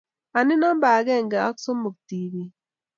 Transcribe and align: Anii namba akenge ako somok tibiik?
Anii 0.37 0.57
namba 0.61 0.87
akenge 0.97 1.37
ako 1.45 1.59
somok 1.63 1.95
tibiik? 2.07 2.53